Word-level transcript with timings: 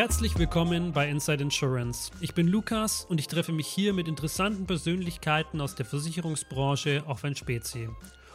Herzlich 0.00 0.38
willkommen 0.38 0.92
bei 0.92 1.10
Inside 1.10 1.42
Insurance. 1.42 2.10
Ich 2.22 2.32
bin 2.32 2.48
Lukas 2.48 3.04
und 3.04 3.20
ich 3.20 3.26
treffe 3.26 3.52
mich 3.52 3.66
hier 3.66 3.92
mit 3.92 4.08
interessanten 4.08 4.64
Persönlichkeiten 4.64 5.60
aus 5.60 5.74
der 5.74 5.84
Versicherungsbranche, 5.84 7.04
auch 7.06 7.22
wenn 7.22 7.36
Spezi. 7.36 7.90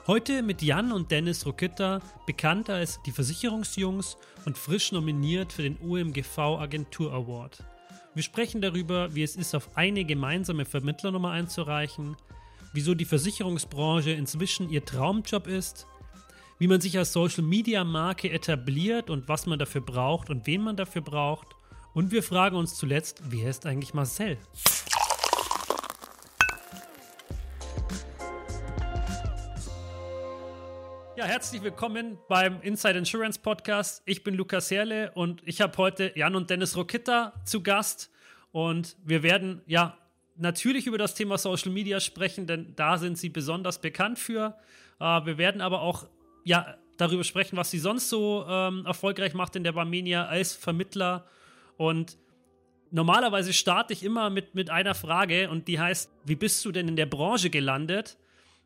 Heute 0.05 0.43
mit 0.43 0.61
Jan 0.61 0.91
und 0.91 1.09
Dennis 1.09 1.43
Rokitta, 1.43 2.01
bekannt 2.27 2.69
als 2.69 3.01
die 3.01 3.11
Versicherungsjungs 3.11 4.15
und 4.45 4.59
frisch 4.59 4.91
nominiert 4.91 5.53
für 5.53 5.63
den 5.63 5.79
OMGV 5.81 6.37
Agentur 6.37 7.11
Award. 7.11 7.63
Wir 8.13 8.21
sprechen 8.21 8.61
darüber, 8.61 9.15
wie 9.15 9.23
es 9.23 9.35
ist, 9.35 9.55
auf 9.55 9.75
eine 9.75 10.05
gemeinsame 10.05 10.65
Vermittlernummer 10.65 11.31
einzureichen, 11.31 12.15
wieso 12.73 12.93
die 12.93 13.05
Versicherungsbranche 13.05 14.11
inzwischen 14.11 14.69
ihr 14.69 14.85
Traumjob 14.85 15.47
ist, 15.47 15.87
wie 16.59 16.67
man 16.67 16.79
sich 16.79 16.97
als 16.97 17.11
Social 17.11 17.43
Media 17.43 17.83
Marke 17.83 18.29
etabliert 18.29 19.09
und 19.09 19.27
was 19.27 19.45
man 19.45 19.59
dafür 19.59 19.81
braucht 19.81 20.29
und 20.29 20.47
wen 20.47 20.61
man 20.61 20.77
dafür 20.77 21.01
braucht. 21.01 21.54
Und 21.95 22.11
wir 22.11 22.23
fragen 22.23 22.57
uns 22.57 22.75
zuletzt, 22.75 23.31
wie 23.31 23.45
heißt 23.45 23.65
eigentlich 23.65 23.93
Marcel? 23.93 24.37
Ja, 31.15 31.23
herzlich 31.23 31.63
willkommen 31.63 32.17
beim 32.27 32.61
Inside 32.63 32.97
Insurance 32.97 33.39
Podcast. 33.39 34.03
Ich 34.05 34.25
bin 34.25 34.35
Lukas 34.35 34.69
Herle 34.71 35.13
und 35.13 35.41
ich 35.45 35.61
habe 35.61 35.77
heute 35.77 36.11
Jan 36.15 36.35
und 36.35 36.49
Dennis 36.49 36.75
Rokitta 36.75 37.31
zu 37.45 37.63
Gast. 37.63 38.11
Und 38.51 38.97
wir 39.05 39.23
werden 39.23 39.61
ja 39.65 39.97
natürlich 40.35 40.87
über 40.87 40.97
das 40.97 41.15
Thema 41.15 41.37
Social 41.37 41.71
Media 41.71 42.01
sprechen, 42.01 42.45
denn 42.45 42.75
da 42.75 42.97
sind 42.97 43.17
sie 43.17 43.29
besonders 43.29 43.79
bekannt 43.79 44.19
für. 44.19 44.57
Äh, 44.99 45.25
wir 45.25 45.37
werden 45.37 45.61
aber 45.61 45.79
auch 45.79 46.09
ja, 46.43 46.75
darüber 46.97 47.23
sprechen, 47.23 47.55
was 47.55 47.71
sie 47.71 47.79
sonst 47.79 48.09
so 48.09 48.45
ähm, 48.49 48.85
erfolgreich 48.85 49.33
macht 49.33 49.55
in 49.55 49.63
der 49.63 49.71
Barmenia 49.71 50.25
als 50.25 50.53
Vermittler. 50.53 51.25
Und 51.77 52.17
normalerweise 52.91 53.53
starte 53.53 53.93
ich 53.93 54.03
immer 54.03 54.29
mit, 54.29 54.55
mit 54.55 54.69
einer 54.69 54.95
Frage 54.95 55.49
und 55.49 55.67
die 55.67 55.79
heißt, 55.79 56.11
wie 56.25 56.35
bist 56.35 56.63
du 56.65 56.71
denn 56.71 56.87
in 56.87 56.95
der 56.95 57.05
Branche 57.05 57.49
gelandet? 57.49 58.17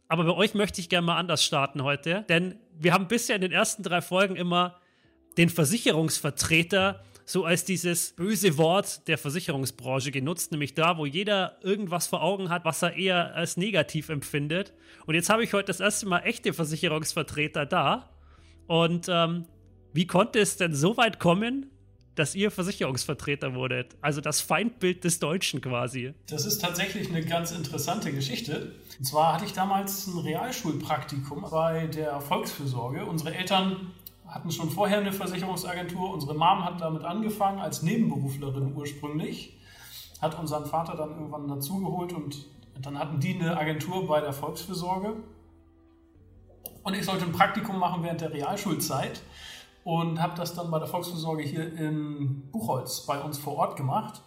Aber 0.08 0.24
bei 0.24 0.34
euch 0.34 0.54
möchte 0.54 0.82
ich 0.82 0.90
gerne 0.90 1.08
mal 1.08 1.18
anders 1.18 1.44
starten 1.44 1.84
heute, 1.84 2.26
denn 2.30 2.60
wir 2.78 2.94
haben 2.94 3.08
bisher 3.08 3.36
in 3.36 3.42
den 3.42 3.52
ersten 3.52 3.84
drei 3.84 4.02
Folgen 4.02 4.36
immer 4.36 4.80
den 5.38 5.50
Versicherungsvertreter 5.50 7.04
so 7.30 7.46
als 7.46 7.64
dieses 7.64 8.14
böse 8.14 8.58
Wort 8.58 9.08
der 9.08 9.20
Versicherungsbranche 9.20 10.10
genutzt, 10.10 10.52
nämlich 10.52 10.74
da, 10.74 10.98
wo 10.98 11.06
jeder 11.06 11.60
irgendwas 11.62 12.08
vor 12.08 12.24
Augen 12.24 12.50
hat, 12.50 12.66
was 12.66 12.82
er 12.82 12.96
eher 12.96 13.36
als 13.36 13.56
negativ 13.56 14.10
empfindet. 14.10 14.74
Und 15.06 15.14
jetzt 15.14 15.30
habe 15.30 15.44
ich 15.44 15.54
heute 15.54 15.68
das 15.68 15.80
erste 15.80 16.08
Mal 16.08 16.22
echte 16.22 16.54
Versicherungsvertreter 16.54 17.68
da. 17.68 18.10
Und 18.66 19.06
ähm, 19.10 19.46
wie 19.94 20.08
konnte 20.08 20.40
es 20.40 20.58
denn 20.58 20.74
so 20.74 20.98
weit 20.98 21.20
kommen, 21.20 21.70
dass 22.20 22.36
ihr 22.36 22.52
Versicherungsvertreter 22.52 23.56
wurdet? 23.56 23.96
Also 24.02 24.20
das 24.20 24.42
Feindbild 24.42 25.06
des 25.06 25.20
Deutschen 25.20 25.62
quasi. 25.62 26.14
Das 26.28 26.46
ist 26.46 26.60
tatsächlich 26.60 27.10
eine 27.10 27.24
ganz 27.24 27.52
interessante 27.52 28.12
Geschichte. 28.12 28.74
Und 28.98 29.06
zwar 29.06 29.34
hatte 29.34 29.46
ich 29.46 29.54
damals 29.54 30.08
ein 30.08 30.20
Realschulpraktikum 30.20 31.46
bei 31.50 31.88
der 31.88 32.20
Volksfürsorge. 32.20 33.06
Unsere 33.06 33.34
Eltern 33.34 33.94
hatten 34.28 34.52
schon 34.52 34.70
vorher 34.70 35.00
eine 35.00 35.14
Versicherungsagentur. 35.14 36.12
Unsere 36.12 36.34
Mom 36.34 36.66
hat 36.66 36.82
damit 36.82 37.04
angefangen 37.04 37.60
als 37.60 37.84
Nebenberuflerin 37.84 38.74
ursprünglich, 38.76 39.58
hat 40.22 40.38
unseren 40.38 40.66
Vater 40.66 40.98
dann 40.98 41.12
irgendwann 41.12 41.48
dazugeholt 41.48 42.12
und 42.12 42.46
dann 42.82 43.00
hatten 43.00 43.22
die 43.22 43.36
eine 43.36 43.58
Agentur 43.58 44.08
bei 44.08 44.20
der 44.20 44.34
Volksfürsorge. 44.34 45.14
Und 46.84 46.94
ich 46.96 47.06
sollte 47.06 47.24
ein 47.24 47.32
Praktikum 47.32 47.80
machen 47.80 48.04
während 48.04 48.20
der 48.20 48.34
Realschulzeit 48.34 49.22
und 49.90 50.22
habe 50.22 50.38
das 50.38 50.54
dann 50.54 50.70
bei 50.70 50.78
der 50.78 50.88
Volksfürsorge 50.88 51.42
hier 51.42 51.74
in 51.74 52.44
Buchholz 52.52 53.08
bei 53.08 53.20
uns 53.20 53.40
vor 53.40 53.56
Ort 53.56 53.76
gemacht. 53.76 54.22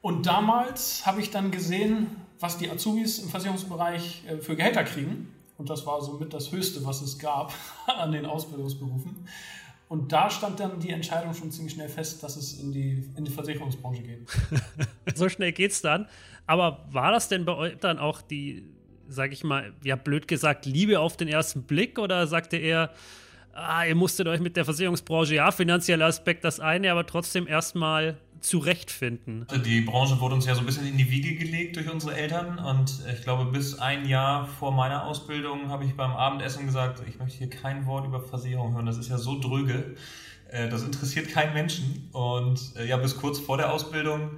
Und 0.00 0.24
damals 0.24 1.04
habe 1.04 1.20
ich 1.20 1.30
dann 1.30 1.50
gesehen, 1.50 2.16
was 2.40 2.56
die 2.56 2.70
Azubis 2.70 3.18
im 3.18 3.28
Versicherungsbereich 3.28 4.24
äh, 4.26 4.38
für 4.38 4.56
Gehälter 4.56 4.84
kriegen. 4.84 5.28
Und 5.58 5.68
das 5.68 5.84
war 5.84 6.00
somit 6.00 6.32
das 6.32 6.50
Höchste, 6.50 6.86
was 6.86 7.02
es 7.02 7.18
gab 7.18 7.52
an 7.86 8.12
den 8.12 8.24
Ausbildungsberufen. 8.24 9.28
Und 9.90 10.12
da 10.12 10.30
stand 10.30 10.58
dann 10.60 10.80
die 10.80 10.88
Entscheidung 10.88 11.34
schon 11.34 11.50
ziemlich 11.50 11.74
schnell 11.74 11.90
fest, 11.90 12.22
dass 12.22 12.36
es 12.36 12.54
in 12.54 12.72
die, 12.72 13.06
in 13.14 13.26
die 13.26 13.30
Versicherungsbranche 13.30 14.00
geht. 14.00 14.26
so 15.14 15.28
schnell 15.28 15.52
geht 15.52 15.72
es 15.72 15.82
dann. 15.82 16.08
Aber 16.46 16.86
war 16.90 17.12
das 17.12 17.28
denn 17.28 17.44
bei 17.44 17.54
euch 17.54 17.76
dann 17.78 17.98
auch 17.98 18.22
die, 18.22 18.66
sag 19.08 19.30
ich 19.34 19.44
mal, 19.44 19.74
ja 19.84 19.96
blöd 19.96 20.26
gesagt, 20.26 20.64
Liebe 20.64 21.00
auf 21.00 21.18
den 21.18 21.28
ersten 21.28 21.64
Blick? 21.64 21.98
Oder 21.98 22.26
sagte 22.26 22.56
er, 22.56 22.94
ah, 23.52 23.84
ihr 23.84 23.94
musstet 23.94 24.28
euch 24.28 24.40
mit 24.40 24.56
der 24.56 24.64
Versicherungsbranche, 24.64 25.34
ja, 25.34 25.50
finanzieller 25.50 26.06
Aspekt 26.06 26.44
das 26.44 26.60
eine, 26.60 26.90
aber 26.90 27.06
trotzdem 27.06 27.46
erstmal 27.46 28.16
zurechtfinden. 28.40 29.46
Die 29.64 29.82
Branche 29.82 30.20
wurde 30.20 30.34
uns 30.34 30.46
ja 30.46 30.54
so 30.54 30.60
ein 30.60 30.66
bisschen 30.66 30.86
in 30.86 30.98
die 30.98 31.10
Wiege 31.10 31.36
gelegt 31.36 31.76
durch 31.76 31.90
unsere 31.90 32.16
Eltern 32.16 32.58
und 32.58 32.92
ich 33.12 33.22
glaube, 33.22 33.50
bis 33.50 33.78
ein 33.78 34.06
Jahr 34.06 34.46
vor 34.46 34.72
meiner 34.72 35.04
Ausbildung 35.04 35.68
habe 35.68 35.84
ich 35.84 35.94
beim 35.94 36.10
Abendessen 36.10 36.66
gesagt, 36.66 37.02
ich 37.08 37.18
möchte 37.18 37.38
hier 37.38 37.50
kein 37.50 37.86
Wort 37.86 38.06
über 38.06 38.20
Versicherung 38.20 38.74
hören, 38.74 38.86
das 38.86 38.98
ist 38.98 39.08
ja 39.08 39.18
so 39.18 39.38
dröge, 39.38 39.94
äh, 40.50 40.68
das 40.68 40.82
interessiert 40.82 41.28
keinen 41.28 41.54
Menschen 41.54 42.08
und 42.12 42.60
äh, 42.76 42.86
ja, 42.86 42.96
bis 42.96 43.16
kurz 43.16 43.38
vor 43.38 43.58
der 43.58 43.72
Ausbildung 43.72 44.32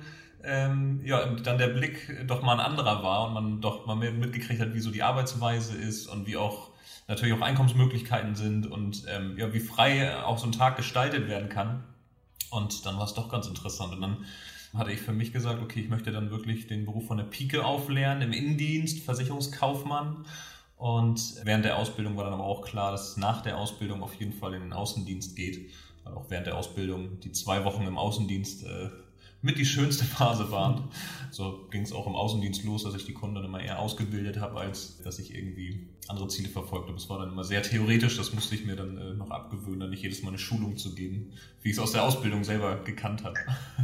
ähm, 0.47 1.01
ja, 1.05 1.25
dann 1.27 1.59
der 1.59 1.69
Blick 1.69 2.27
doch 2.27 2.43
mal 2.43 2.55
ein 2.55 2.61
anderer 2.61 3.03
war 3.03 3.29
und 3.29 3.35
man 3.35 3.61
doch 3.61 3.87
mal 3.87 3.97
mitgekriegt 3.97 4.61
hat, 4.61 4.75
wie 4.75 4.81
so 4.81 4.91
die 4.91 5.03
Arbeitsweise 5.03 5.77
ist 5.77 6.07
und 6.07 6.27
wie 6.27 6.37
auch 6.37 6.74
natürlich 7.09 7.35
auch 7.35 7.41
Einkommensmöglichkeiten 7.41 8.35
sind 8.35 8.67
und 8.67 9.05
ähm, 9.09 9.37
ja, 9.37 9.53
wie 9.53 9.61
frei 9.61 10.17
auch 10.25 10.39
so 10.39 10.47
ein 10.47 10.53
Tag 10.53 10.77
gestaltet 10.77 11.29
werden 11.29 11.49
kann. 11.49 11.85
Und 12.51 12.87
dann 12.87 12.97
war 12.97 13.05
es 13.05 13.15
doch 13.15 13.29
ganz 13.29 13.47
interessant. 13.47 13.95
Und 13.95 14.01
dann 14.01 14.25
hatte 14.75 14.93
ich 14.93 15.01
für 15.01 15.13
mich 15.13 15.33
gesagt, 15.33 15.63
okay, 15.63 15.81
ich 15.81 15.89
möchte 15.89 16.13
dann 16.13 16.31
wirklich 16.31 16.67
den 16.67 16.85
Beruf 16.85 17.07
von 17.07 17.17
der 17.17 17.25
Pike 17.25 17.65
auflernen, 17.65 18.23
im 18.23 18.33
Innendienst, 18.33 19.05
Versicherungskaufmann. 19.05 20.25
Und 20.77 21.35
während 21.45 21.65
der 21.65 21.79
Ausbildung 21.79 22.17
war 22.17 22.25
dann 22.25 22.35
aber 22.35 22.45
auch 22.45 22.63
klar, 22.63 22.93
dass 22.93 23.11
es 23.11 23.17
nach 23.17 23.43
der 23.43 23.59
Ausbildung 23.59 24.03
auf 24.03 24.15
jeden 24.15 24.33
Fall 24.33 24.55
in 24.55 24.63
den 24.63 24.73
Außendienst 24.73 25.37
geht. 25.37 25.71
Weil 26.03 26.15
auch 26.15 26.27
während 26.29 26.47
der 26.47 26.57
Ausbildung 26.57 27.21
die 27.21 27.33
zwei 27.33 27.65
Wochen 27.65 27.85
im 27.85 27.97
Außendienst 27.97 28.65
äh, 28.65 28.91
mit 29.45 29.59
die 29.59 29.67
schönste 29.67 30.05
Phase 30.05 30.51
waren. 30.51 30.89
So 31.31 31.67
ging 31.71 31.83
es 31.83 31.93
auch 31.93 32.07
im 32.07 32.15
Außendienst 32.15 32.65
los, 32.65 32.85
dass 32.85 32.95
ich 32.95 33.05
die 33.05 33.13
Kunden 33.13 33.35
dann 33.35 33.45
immer 33.45 33.61
eher 33.61 33.79
ausgebildet 33.79 34.41
habe, 34.41 34.59
als 34.59 35.03
dass 35.03 35.19
ich 35.19 35.35
irgendwie 35.35 35.87
andere 36.09 36.29
Ziele 36.29 36.49
verfolgt 36.49 36.89
habe. 36.89 36.97
Es 36.97 37.11
war 37.11 37.19
dann 37.19 37.31
immer 37.31 37.45
sehr 37.45 37.63
theoretisch, 37.63 38.17
das 38.17 38.33
musste 38.33 38.55
ich 38.55 38.65
mir 38.65 38.75
dann 38.75 38.97
äh, 38.97 39.15
noch 39.15 39.31
abgewöhnen, 39.31 39.81
dann 39.81 39.91
nicht 39.91 40.03
jedes 40.03 40.23
Mal 40.23 40.31
eine 40.31 40.39
Schulung 40.39 40.77
zu 40.77 40.95
geben, 40.95 41.33
wie 41.63 41.71
ich 41.71 41.77
es 41.77 41.79
aus 41.79 41.93
der 41.93 42.05
Ausbildung 42.05 42.43
selber 42.43 42.77
gekannt 42.85 43.25
habe. 43.25 43.35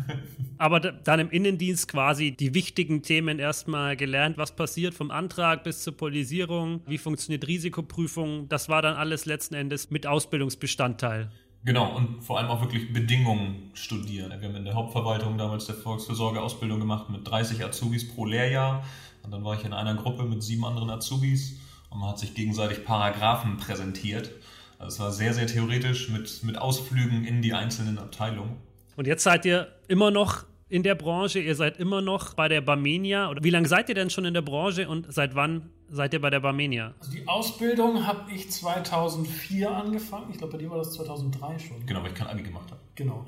Aber 0.59 0.81
dann 0.81 1.21
im 1.21 1.31
Innendienst 1.31 1.89
quasi 1.89 2.33
die 2.33 2.55
wichtigen 2.55 3.03
Themen 3.03 3.39
erstmal 3.39 3.97
gelernt, 3.97 4.39
was 4.39 4.57
passiert 4.57 4.95
vom 4.95 5.11
Antrag 5.11 5.65
bis 5.65 5.83
zur 5.83 5.95
Polisierung, 5.95 6.81
wie 6.87 6.99
funktioniert 6.99 7.47
Risikoprüfung, 7.47 8.49
das 8.49 8.69
war 8.71 8.81
dann 8.81 8.97
alles 8.97 9.27
letzten 9.27 9.55
Endes 9.55 9.91
mit 9.91 10.07
Ausbildungsbestandteil. 10.07 11.31
Genau, 11.63 11.95
und 11.95 12.23
vor 12.23 12.39
allem 12.39 12.49
auch 12.49 12.63
wirklich 12.63 12.93
Bedingungen 12.93 13.71
studieren. 13.75 14.31
Wir 14.41 14.49
haben 14.49 14.57
in 14.57 14.65
der 14.65 14.75
Hauptverwaltung 14.75 15.37
damals 15.37 15.67
der 15.67 15.75
Volksversorge-Ausbildung 15.75 16.81
gemacht 16.81 17.11
mit 17.11 17.29
30 17.29 17.63
Azubis 17.63 18.09
pro 18.09 18.25
Lehrjahr. 18.25 18.83
Und 19.23 19.31
dann 19.31 19.45
war 19.45 19.55
ich 19.55 19.65
in 19.65 19.75
einer 19.75 19.95
Gruppe 19.95 20.25
mit 20.25 20.43
sieben 20.43 20.65
anderen 20.65 20.89
Azubis 20.89 21.59
und 21.91 22.01
man 22.01 22.09
hat 22.11 22.19
sich 22.19 22.35
gegenseitig 22.35 22.85
Paragraphen 22.85 23.59
präsentiert. 23.59 24.31
Also 24.79 24.95
es 24.95 25.01
war 25.01 25.13
sehr, 25.13 25.35
sehr 25.35 25.47
theoretisch 25.47 26.09
mit, 26.09 26.43
mit 26.45 26.57
Ausflügen 26.57 27.25
in 27.25 27.43
die 27.43 27.53
einzelnen 27.53 27.99
Abteilungen. 27.99 28.57
Und 28.97 29.07
jetzt 29.07 29.25
seid 29.25 29.45
ihr 29.45 29.69
immer 29.89 30.11
noch 30.11 30.45
in 30.71 30.85
der 30.85 30.95
Branche? 30.95 31.41
Ihr 31.41 31.57
seid 31.57 31.79
immer 31.79 32.01
noch 32.01 32.35
bei 32.35 32.49
der 32.49 32.61
Barmenia? 32.61 33.29
Oder 33.29 33.45
wie 33.45 33.51
lange 33.51 33.69
seid 33.69 33.89
ihr 33.89 33.95
denn 33.95 34.09
schon 34.09 34.25
in 34.25 34.33
der 34.33 34.43
Branche 34.43 34.89
und 34.89 35.13
seit 35.13 35.35
wann 35.35 35.69
seid 35.89 36.15
ihr 36.15 36.21
bei 36.21 36.31
der 36.31 36.41
Barmenia? 36.41 36.95
Also 37.01 37.13
die 37.13 37.29
Ausbildung 37.29 38.07
habe 38.07 38.31
ich 38.33 38.51
2004 38.51 39.71
angefangen. 39.71 40.31
Ich 40.31 40.39
glaube, 40.39 40.53
bei 40.53 40.59
dir 40.59 40.71
war 40.71 40.79
das 40.79 40.93
2003 40.93 41.59
schon. 41.59 41.85
Genau, 41.85 42.03
weil 42.03 42.13
ich 42.13 42.15
kein 42.15 42.29
Abi 42.29 42.43
gemacht 42.43 42.71
habe. 42.71 42.81
Genau. 42.95 43.27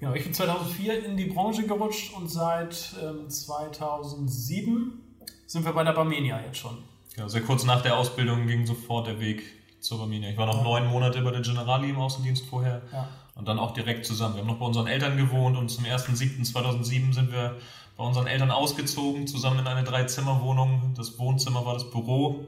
Genau, 0.00 0.14
ich 0.14 0.24
bin 0.24 0.34
2004 0.34 1.04
in 1.04 1.16
die 1.16 1.26
Branche 1.26 1.66
gerutscht 1.66 2.14
und 2.14 2.28
seit 2.28 2.94
ähm, 3.02 3.28
2007 3.28 5.00
sind 5.46 5.64
wir 5.64 5.72
bei 5.72 5.84
der 5.84 5.92
Barmenia 5.92 6.40
jetzt 6.44 6.58
schon. 6.58 6.78
Ja, 7.16 7.28
sehr 7.28 7.42
kurz 7.42 7.64
nach 7.64 7.82
der 7.82 7.96
Ausbildung 7.96 8.46
ging 8.46 8.66
sofort 8.66 9.06
der 9.06 9.20
Weg 9.20 9.42
zur 9.78 9.98
Barmenia. 9.98 10.30
Ich 10.30 10.36
war 10.36 10.46
noch 10.46 10.58
ja. 10.58 10.62
neun 10.64 10.86
Monate 10.86 11.20
bei 11.22 11.30
der 11.30 11.42
Generali 11.42 11.90
im 11.90 11.98
Außendienst 11.98 12.46
vorher. 12.46 12.82
Ja 12.92 13.08
und 13.40 13.48
dann 13.48 13.58
auch 13.58 13.72
direkt 13.72 14.04
zusammen. 14.04 14.34
Wir 14.34 14.42
haben 14.42 14.48
noch 14.48 14.58
bei 14.58 14.66
unseren 14.66 14.86
Eltern 14.86 15.16
gewohnt 15.16 15.56
und 15.56 15.70
zum 15.70 15.84
1.7.2007 15.84 17.14
sind 17.14 17.32
wir 17.32 17.56
bei 17.96 18.04
unseren 18.04 18.26
Eltern 18.26 18.50
ausgezogen, 18.50 19.26
zusammen 19.26 19.60
in 19.60 19.66
eine 19.66 19.82
Dreizimmerwohnung. 19.82 20.92
Das 20.94 21.18
Wohnzimmer 21.18 21.64
war 21.64 21.72
das 21.72 21.90
Büro 21.90 22.46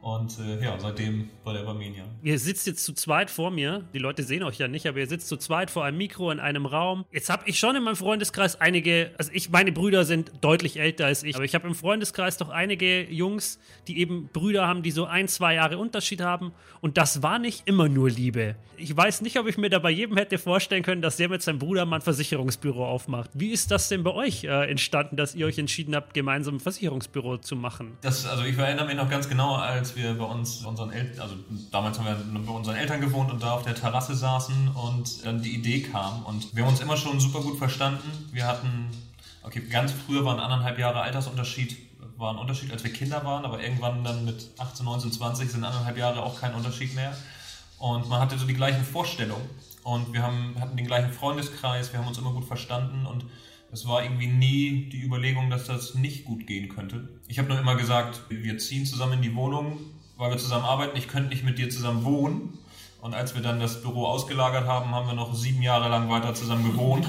Und 0.00 0.38
äh, 0.38 0.62
ja, 0.62 0.78
seitdem 0.78 1.30
bei 1.44 1.52
der 1.52 1.62
Barmenia. 1.62 2.04
Ihr 2.22 2.38
sitzt 2.38 2.66
jetzt 2.66 2.84
zu 2.84 2.92
zweit 2.92 3.28
vor 3.28 3.50
mir. 3.50 3.84
Die 3.92 3.98
Leute 3.98 4.22
sehen 4.22 4.44
euch 4.44 4.58
ja 4.58 4.68
nicht, 4.68 4.86
aber 4.86 4.98
ihr 4.98 5.06
sitzt 5.08 5.26
zu 5.26 5.36
zweit 5.36 5.68
vor 5.68 5.84
einem 5.84 5.98
Mikro 5.98 6.30
in 6.30 6.38
einem 6.38 6.64
Raum. 6.64 7.04
Jetzt 7.10 7.28
habe 7.28 7.42
ich 7.48 7.58
schon 7.58 7.74
in 7.74 7.82
meinem 7.82 7.96
Freundeskreis 7.96 8.60
einige, 8.60 9.10
also 9.18 9.32
ich, 9.34 9.50
meine 9.50 9.72
Brüder 9.72 10.04
sind 10.04 10.32
deutlich 10.42 10.78
älter 10.78 11.06
als 11.06 11.24
ich, 11.24 11.34
aber 11.34 11.44
ich 11.44 11.56
habe 11.56 11.66
im 11.66 11.74
Freundeskreis 11.74 12.36
doch 12.36 12.50
einige 12.50 13.10
Jungs, 13.10 13.58
die 13.88 13.98
eben 13.98 14.28
Brüder 14.32 14.66
haben, 14.68 14.82
die 14.82 14.92
so 14.92 15.06
ein, 15.06 15.26
zwei 15.26 15.54
Jahre 15.54 15.78
Unterschied 15.78 16.20
haben. 16.20 16.52
Und 16.80 16.98
das 16.98 17.22
war 17.22 17.40
nicht 17.40 17.66
immer 17.66 17.88
nur 17.88 18.08
Liebe. 18.08 18.54
Ich 18.76 18.96
weiß 18.96 19.22
nicht, 19.22 19.38
ob 19.38 19.48
ich 19.48 19.58
mir 19.58 19.70
da 19.70 19.78
bei 19.78 19.90
jedem 19.90 20.16
hätte 20.16 20.38
vorstellen 20.38 20.82
können, 20.82 21.02
dass 21.02 21.16
der 21.16 21.28
mit 21.28 21.42
seinem 21.42 21.58
Bruder 21.58 21.84
mal 21.84 21.96
ein 21.96 22.02
Versicherungsbüro 22.02 22.86
aufmacht. 22.86 23.30
Wie 23.34 23.50
ist 23.50 23.70
das 23.70 23.88
denn 23.88 24.04
bei 24.04 24.12
euch 24.12 24.44
äh, 24.44 24.70
entstanden, 24.70 25.16
dass 25.16 25.34
ihr 25.34 25.46
euch 25.46 25.58
entschieden 25.58 25.96
habt, 25.96 26.14
gemeinsam 26.14 26.56
ein 26.56 26.60
Versicherungsbüro 26.60 27.38
zu 27.38 27.56
machen? 27.56 27.96
Das, 28.02 28.26
also 28.26 28.44
ich 28.44 28.56
erinnere 28.56 28.86
mich 28.86 28.96
noch 28.96 29.08
ganz 29.08 29.28
genau, 29.28 29.56
als 29.56 29.85
wir 29.94 30.14
bei 30.14 30.24
uns, 30.24 30.64
unseren 30.64 30.90
Eltern, 30.90 31.20
also 31.20 31.34
damals 31.70 31.98
haben 31.98 32.06
wir 32.06 32.40
bei 32.40 32.52
unseren 32.52 32.76
Eltern 32.76 33.00
gewohnt 33.00 33.30
und 33.30 33.42
da 33.42 33.52
auf 33.52 33.62
der 33.62 33.74
Terrasse 33.74 34.16
saßen 34.16 34.68
und 34.68 35.24
dann 35.24 35.42
die 35.42 35.54
Idee 35.54 35.82
kam. 35.82 36.24
Und 36.24 36.56
wir 36.56 36.64
haben 36.64 36.70
uns 36.70 36.80
immer 36.80 36.96
schon 36.96 37.20
super 37.20 37.40
gut 37.40 37.58
verstanden. 37.58 38.10
Wir 38.32 38.46
hatten, 38.46 38.88
okay, 39.42 39.60
ganz 39.60 39.92
früher 39.92 40.24
waren 40.24 40.40
anderthalb 40.40 40.78
Jahre 40.78 41.02
Altersunterschied, 41.02 41.76
war 42.16 42.32
ein 42.32 42.38
Unterschied, 42.38 42.72
als 42.72 42.82
wir 42.82 42.92
Kinder 42.92 43.24
waren, 43.24 43.44
aber 43.44 43.62
irgendwann 43.62 44.02
dann 44.02 44.24
mit 44.24 44.48
18, 44.58 44.84
19, 44.84 45.12
20 45.12 45.50
sind 45.50 45.64
anderthalb 45.64 45.96
Jahre 45.96 46.22
auch 46.22 46.40
kein 46.40 46.54
Unterschied 46.54 46.94
mehr. 46.94 47.16
Und 47.78 48.08
man 48.08 48.20
hatte 48.20 48.38
so 48.38 48.46
die 48.46 48.54
gleichen 48.54 48.84
Vorstellungen. 48.84 49.48
Und 49.82 50.12
wir 50.12 50.22
haben, 50.22 50.56
hatten 50.58 50.76
den 50.76 50.86
gleichen 50.86 51.12
Freundeskreis, 51.12 51.92
wir 51.92 52.00
haben 52.00 52.08
uns 52.08 52.18
immer 52.18 52.32
gut 52.32 52.44
verstanden 52.44 53.06
und 53.06 53.24
es 53.72 53.86
war 53.86 54.02
irgendwie 54.02 54.28
nie 54.28 54.88
die 54.90 55.02
Überlegung, 55.02 55.50
dass 55.50 55.64
das 55.64 55.94
nicht 55.94 56.24
gut 56.24 56.46
gehen 56.46 56.68
könnte. 56.68 57.08
Ich 57.28 57.38
habe 57.38 57.48
nur 57.48 57.58
immer 57.58 57.76
gesagt, 57.76 58.20
wir 58.28 58.58
ziehen 58.58 58.86
zusammen 58.86 59.14
in 59.14 59.22
die 59.22 59.34
Wohnung, 59.34 59.78
weil 60.16 60.30
wir 60.30 60.38
zusammen 60.38 60.64
arbeiten. 60.64 60.96
Ich 60.96 61.08
könnte 61.08 61.30
nicht 61.30 61.44
mit 61.44 61.58
dir 61.58 61.68
zusammen 61.68 62.04
wohnen. 62.04 62.58
Und 63.02 63.14
als 63.14 63.34
wir 63.34 63.42
dann 63.42 63.60
das 63.60 63.82
Büro 63.82 64.06
ausgelagert 64.06 64.66
haben, 64.66 64.90
haben 64.90 65.06
wir 65.06 65.14
noch 65.14 65.34
sieben 65.34 65.62
Jahre 65.62 65.88
lang 65.88 66.08
weiter 66.08 66.34
zusammen 66.34 66.72
gewohnt. 66.72 67.06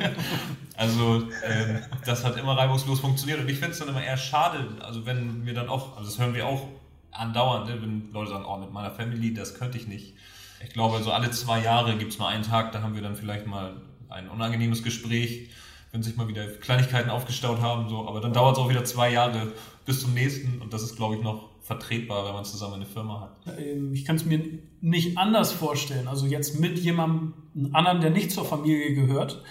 also 0.76 1.28
äh, 1.42 1.80
das 2.04 2.24
hat 2.24 2.36
immer 2.36 2.56
reibungslos 2.56 3.00
funktioniert. 3.00 3.40
Und 3.40 3.48
ich 3.48 3.58
finde 3.58 3.72
es 3.72 3.78
dann 3.78 3.88
immer 3.88 4.02
eher 4.02 4.16
schade, 4.16 4.68
also 4.80 5.04
wenn 5.04 5.44
wir 5.44 5.54
dann 5.54 5.68
auch, 5.68 5.96
also 5.96 6.08
das 6.08 6.18
hören 6.18 6.34
wir 6.34 6.46
auch 6.46 6.68
andauernd, 7.10 7.66
ne, 7.66 7.82
wenn 7.82 8.10
Leute 8.12 8.30
sagen, 8.30 8.44
oh, 8.46 8.56
mit 8.58 8.72
meiner 8.72 8.90
Family, 8.90 9.34
das 9.34 9.54
könnte 9.54 9.76
ich 9.76 9.88
nicht. 9.88 10.14
Ich 10.62 10.70
glaube, 10.70 11.02
so 11.02 11.12
alle 11.12 11.30
zwei 11.30 11.62
Jahre 11.62 11.96
gibt 11.96 12.12
es 12.12 12.18
mal 12.18 12.28
einen 12.28 12.44
Tag, 12.44 12.72
da 12.72 12.82
haben 12.82 12.94
wir 12.94 13.02
dann 13.02 13.16
vielleicht 13.16 13.46
mal 13.46 13.76
ein 14.08 14.28
unangenehmes 14.28 14.82
Gespräch 14.82 15.50
wenn 15.92 16.02
sich 16.02 16.16
mal 16.16 16.28
wieder 16.28 16.46
Kleinigkeiten 16.46 17.10
aufgestaut 17.10 17.60
haben, 17.60 17.88
so, 17.88 18.06
aber 18.06 18.20
dann 18.20 18.32
dauert 18.32 18.56
es 18.56 18.62
auch 18.62 18.68
wieder 18.68 18.84
zwei 18.84 19.10
Jahre 19.10 19.52
bis 19.84 20.02
zum 20.02 20.14
nächsten 20.14 20.60
und 20.60 20.72
das 20.72 20.82
ist, 20.82 20.96
glaube 20.96 21.16
ich, 21.16 21.22
noch 21.22 21.48
vertretbar, 21.62 22.26
wenn 22.26 22.32
man 22.32 22.44
zusammen 22.44 22.74
eine 22.74 22.86
Firma 22.86 23.20
hat. 23.20 23.58
Ähm, 23.58 23.92
ich 23.92 24.04
kann 24.04 24.16
es 24.16 24.24
mir 24.24 24.42
nicht 24.80 25.18
anders 25.18 25.52
vorstellen. 25.52 26.08
Also 26.08 26.26
jetzt 26.26 26.58
mit 26.58 26.78
jemandem 26.78 27.34
anderen, 27.72 28.00
der 28.00 28.10
nicht 28.10 28.30
zur 28.30 28.44
Familie 28.44 28.94
gehört, 28.94 29.42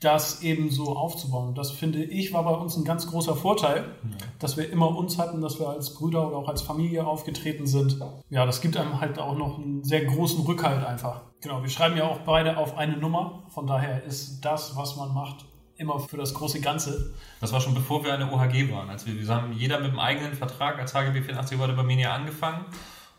das 0.00 0.42
eben 0.42 0.70
so 0.70 0.96
aufzubauen. 0.96 1.48
Und 1.48 1.58
das 1.58 1.70
finde 1.70 2.02
ich 2.02 2.32
war 2.32 2.42
bei 2.42 2.52
uns 2.52 2.76
ein 2.76 2.84
ganz 2.84 3.06
großer 3.06 3.36
Vorteil, 3.36 3.84
ja. 4.02 4.16
dass 4.38 4.56
wir 4.56 4.70
immer 4.70 4.96
uns 4.96 5.18
hatten, 5.18 5.42
dass 5.42 5.60
wir 5.60 5.68
als 5.68 5.94
Brüder 5.94 6.26
oder 6.26 6.38
auch 6.38 6.48
als 6.48 6.62
Familie 6.62 7.06
aufgetreten 7.06 7.66
sind. 7.66 7.98
Ja, 8.30 8.46
das 8.46 8.62
gibt 8.62 8.78
einem 8.78 9.00
halt 9.00 9.18
auch 9.18 9.36
noch 9.36 9.58
einen 9.58 9.84
sehr 9.84 10.04
großen 10.06 10.44
Rückhalt 10.46 10.84
einfach. 10.84 11.20
Genau, 11.42 11.62
wir 11.62 11.70
schreiben 11.70 11.96
ja 11.96 12.04
auch 12.04 12.20
beide 12.20 12.56
auf 12.56 12.76
eine 12.78 12.96
Nummer. 12.96 13.44
Von 13.50 13.66
daher 13.66 14.02
ist 14.04 14.40
das, 14.40 14.74
was 14.76 14.96
man 14.96 15.12
macht, 15.12 15.44
immer 15.76 16.00
für 16.00 16.16
das 16.16 16.32
große 16.32 16.60
Ganze. 16.60 17.12
Das 17.40 17.52
war 17.52 17.60
schon 17.60 17.74
bevor 17.74 18.02
wir 18.02 18.14
eine 18.14 18.32
OHG 18.32 18.72
waren. 18.72 18.88
Als 18.88 19.06
wir, 19.06 19.18
wir 19.18 19.28
haben 19.28 19.52
jeder 19.52 19.80
mit 19.80 19.90
einem 19.90 19.98
eigenen 19.98 20.34
Vertrag 20.34 20.78
als 20.78 20.94
HGB 20.94 21.22
84 21.22 21.58
wurde 21.58 21.74
bei 21.74 21.82
Menia 21.82 22.14
angefangen. 22.14 22.64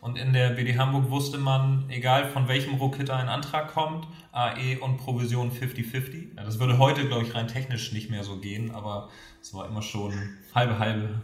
Und 0.02 0.18
in 0.18 0.32
der 0.32 0.50
BD 0.50 0.76
Hamburg 0.76 1.10
wusste 1.10 1.38
man, 1.38 1.84
egal 1.88 2.28
von 2.28 2.48
welchem 2.48 2.74
Rohkitter 2.74 3.14
ein 3.14 3.28
Antrag 3.28 3.72
kommt, 3.72 4.08
AE 4.32 4.78
und 4.78 4.96
Provision 4.96 5.52
50-50. 5.52 6.36
Ja, 6.36 6.42
das 6.42 6.58
würde 6.58 6.78
heute, 6.78 7.06
glaube 7.06 7.24
ich, 7.24 7.36
rein 7.36 7.46
technisch 7.46 7.92
nicht 7.92 8.10
mehr 8.10 8.24
so 8.24 8.40
gehen, 8.40 8.72
aber 8.72 9.10
es 9.40 9.54
war 9.54 9.68
immer 9.68 9.80
schon 9.80 10.12
halbe 10.56 10.80
halbe. 10.80 11.22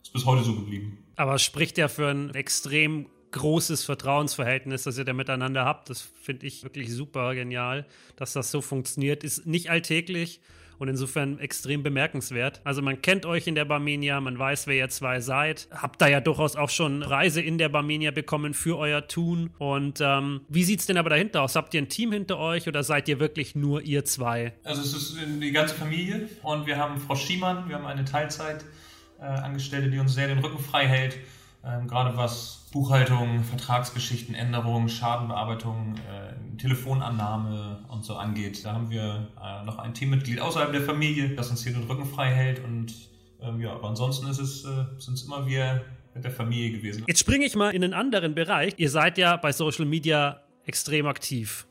Ist 0.00 0.12
bis 0.12 0.26
heute 0.26 0.44
so 0.44 0.54
geblieben. 0.54 0.98
Aber 1.16 1.34
es 1.34 1.42
spricht 1.42 1.76
ja 1.76 1.88
für 1.88 2.08
ein 2.08 2.32
extrem 2.32 3.06
großes 3.32 3.84
Vertrauensverhältnis, 3.84 4.84
das 4.84 4.96
ihr 4.96 5.04
da 5.04 5.12
miteinander 5.12 5.64
habt. 5.64 5.90
Das 5.90 6.00
finde 6.00 6.46
ich 6.46 6.62
wirklich 6.62 6.92
super 6.92 7.34
genial, 7.34 7.84
dass 8.14 8.32
das 8.32 8.52
so 8.52 8.60
funktioniert. 8.60 9.24
Ist 9.24 9.44
nicht 9.44 9.70
alltäglich 9.70 10.40
und 10.80 10.88
insofern 10.88 11.38
extrem 11.38 11.82
bemerkenswert. 11.82 12.62
Also 12.64 12.80
man 12.80 13.02
kennt 13.02 13.26
euch 13.26 13.46
in 13.46 13.54
der 13.54 13.66
Barmenia, 13.66 14.20
man 14.20 14.38
weiß, 14.38 14.66
wer 14.66 14.76
ihr 14.76 14.88
zwei 14.88 15.20
seid, 15.20 15.68
habt 15.70 16.00
da 16.00 16.08
ja 16.08 16.20
durchaus 16.20 16.56
auch 16.56 16.70
schon 16.70 17.02
Reise 17.02 17.42
in 17.42 17.58
der 17.58 17.68
Barmenia 17.68 18.10
bekommen 18.10 18.54
für 18.54 18.78
euer 18.78 19.06
Tun. 19.06 19.50
Und 19.58 20.00
ähm, 20.00 20.40
wie 20.48 20.64
sieht 20.64 20.80
es 20.80 20.86
denn 20.86 20.96
aber 20.96 21.10
dahinter 21.10 21.42
aus? 21.42 21.54
Habt 21.54 21.74
ihr 21.74 21.82
ein 21.82 21.90
Team 21.90 22.12
hinter 22.12 22.38
euch 22.38 22.66
oder 22.66 22.82
seid 22.82 23.08
ihr 23.08 23.20
wirklich 23.20 23.54
nur 23.54 23.82
ihr 23.82 24.06
zwei? 24.06 24.54
Also 24.64 24.80
es 24.80 24.94
ist 24.94 25.18
die 25.40 25.52
ganze 25.52 25.74
Familie 25.74 26.28
und 26.42 26.66
wir 26.66 26.78
haben 26.78 26.98
Frau 26.98 27.14
Schiemann, 27.14 27.68
wir 27.68 27.76
haben 27.76 27.86
eine 27.86 28.06
Teilzeitangestellte, 28.06 29.86
äh, 29.86 29.90
die 29.90 29.98
uns 29.98 30.14
sehr 30.14 30.28
den 30.28 30.38
Rücken 30.38 30.58
frei 30.58 30.88
hält, 30.88 31.18
ähm, 31.64 31.88
gerade 31.88 32.16
was 32.16 32.66
Buchhaltung, 32.72 33.42
Vertragsgeschichten, 33.44 34.34
Änderungen, 34.34 34.88
Schadenbearbeitung, 34.88 35.96
äh, 35.96 36.56
Telefonannahme 36.56 37.84
und 37.88 38.04
so 38.04 38.16
angeht. 38.16 38.64
Da 38.64 38.72
haben 38.74 38.90
wir 38.90 39.28
äh, 39.42 39.64
noch 39.64 39.78
ein 39.78 39.92
Teammitglied 39.92 40.40
außerhalb 40.40 40.72
der 40.72 40.82
Familie, 40.82 41.30
das 41.30 41.50
uns 41.50 41.62
hier 41.62 41.72
den 41.72 41.84
Rücken 41.84 42.06
frei 42.06 42.30
hält. 42.30 42.64
Und 42.64 42.94
ähm, 43.42 43.60
ja, 43.60 43.72
aber 43.72 43.88
ansonsten 43.88 44.28
ist 44.28 44.38
es, 44.38 44.64
äh, 44.64 44.84
sind 44.98 45.14
es 45.14 45.24
immer 45.24 45.46
wir 45.46 45.82
mit 46.14 46.24
der 46.24 46.30
Familie 46.30 46.78
gewesen. 46.78 47.04
Jetzt 47.06 47.20
springe 47.20 47.44
ich 47.44 47.54
mal 47.54 47.70
in 47.70 47.84
einen 47.84 47.94
anderen 47.94 48.34
Bereich. 48.34 48.74
Ihr 48.76 48.90
seid 48.90 49.18
ja 49.18 49.36
bei 49.36 49.52
Social 49.52 49.84
Media 49.84 50.40
extrem 50.64 51.06
aktiv. 51.06 51.66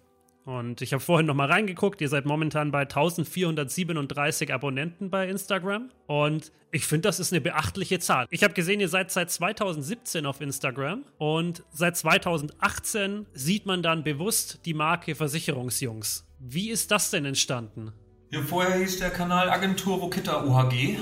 Und 0.50 0.82
ich 0.82 0.94
habe 0.94 1.04
vorhin 1.04 1.28
noch 1.28 1.36
mal 1.36 1.46
reingeguckt. 1.46 2.02
Ihr 2.02 2.10
seid 2.10 2.26
momentan 2.26 2.72
bei 2.72 2.82
1437 2.82 4.52
Abonnenten 4.52 5.12
bei 5.12 5.30
Instagram. 5.30 5.92
Und 6.08 6.52
ich 6.72 6.88
finde, 6.88 7.08
das 7.08 7.20
ist 7.20 7.32
eine 7.32 7.40
beachtliche 7.40 8.00
Zahl. 8.00 8.26
Ich 8.32 8.44
habe 8.44 8.56
gesehen, 8.56 8.80
ihr 8.80 8.90
seid 8.90 9.12
seit 9.12 9.30
2017 9.30 10.26
auf 10.26 10.42
Instagram. 10.42 11.06
Und 11.20 11.64
seit 11.72 11.98
2018 11.98 13.28
sieht 13.32 13.68
man 13.68 13.84
dann 13.84 14.04
bewusst 14.04 14.62
die 14.66 14.74
Marke 14.74 15.14
Versicherungsjungs. 15.14 16.26
Wie 16.40 16.72
ist 16.72 16.90
das 16.90 17.12
denn 17.12 17.26
entstanden? 17.26 17.92
Ja, 18.32 18.42
vorher 18.42 18.80
hieß 18.80 18.98
der 18.98 19.12
Kanal 19.12 19.52
Agentur 19.52 20.00
Rokita 20.00 20.44
UHG. 20.44 20.98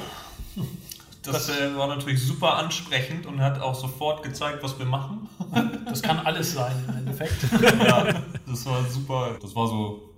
Das 1.27 1.49
äh, 1.49 1.75
war 1.75 1.87
natürlich 1.87 2.25
super 2.25 2.55
ansprechend 2.55 3.25
und 3.25 3.41
hat 3.41 3.59
auch 3.59 3.75
sofort 3.75 4.23
gezeigt, 4.23 4.63
was 4.63 4.77
wir 4.79 4.85
machen. 4.85 5.29
Das 5.87 6.01
kann 6.01 6.19
alles 6.19 6.51
sein 6.53 6.75
im 6.87 6.97
Endeffekt. 6.97 7.37
ja, 7.61 8.05
das 8.45 8.65
war 8.65 8.83
super. 8.83 9.37
Das 9.41 9.55
war 9.55 9.67
so 9.67 10.13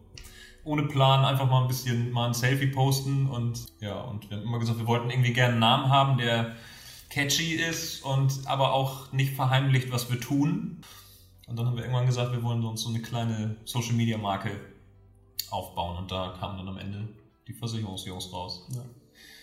ohne 0.64 0.84
Plan 0.84 1.24
einfach 1.24 1.48
mal 1.48 1.62
ein 1.62 1.68
bisschen 1.68 2.12
mal 2.12 2.28
ein 2.28 2.34
Selfie 2.34 2.68
posten 2.68 3.28
und 3.28 3.68
ja, 3.80 4.02
und 4.02 4.30
wir 4.30 4.38
haben 4.38 4.46
immer 4.46 4.58
gesagt, 4.58 4.80
wir 4.80 4.88
wollten 4.88 5.12
irgendwie 5.12 5.32
gerne 5.32 5.52
einen 5.52 5.60
Namen 5.60 5.90
haben, 5.90 6.18
der 6.18 6.56
catchy 7.12 7.54
ist 7.54 8.04
und 8.04 8.34
aber 8.46 8.74
auch 8.74 9.12
nicht 9.12 9.36
verheimlicht, 9.36 9.92
was 9.92 10.12
wir 10.12 10.20
tun. 10.20 10.82
Und 11.48 11.58
dann 11.58 11.68
haben 11.68 11.76
wir 11.76 11.84
irgendwann 11.84 12.08
gesagt, 12.08 12.32
wir 12.32 12.42
wollen 12.42 12.66
uns 12.66 12.82
so 12.82 12.90
eine 12.90 13.02
kleine 13.02 13.56
Social 13.66 13.94
Media 13.94 14.18
Marke 14.18 14.50
aufbauen 15.52 15.98
und 15.98 16.12
da 16.12 16.36
kamen 16.40 16.58
dann 16.58 16.68
am 16.68 16.78
Ende 16.80 17.08
die 17.48 17.54
Versicherungsjungs 17.54 18.34
raus. 18.34 18.68
Ja 18.74 18.82